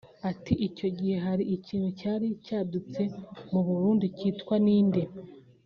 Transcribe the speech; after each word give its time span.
Ati 0.29 0.53
“Icyo 0.67 0.87
gihe 0.97 1.15
hari 1.25 1.43
ikintu 1.57 1.89
cyari 1.99 2.27
cyadutse 2.45 3.01
mu 3.51 3.61
Burundi 3.67 4.05
cyitwa 4.17 4.55
‘Ninde’ 4.65 5.03